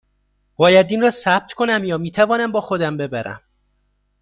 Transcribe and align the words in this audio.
باید 0.55 0.87
این 0.91 1.01
را 1.01 1.11
ثبت 1.11 1.53
کنم 1.53 1.83
یا 1.85 1.97
می 1.97 2.11
توانم 2.11 2.51
با 2.51 2.61
خودم 2.61 2.97
ببرم؟ 2.97 3.41